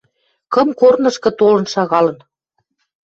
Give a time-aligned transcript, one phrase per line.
[0.53, 2.17] Кым корнышкы толын шагалын.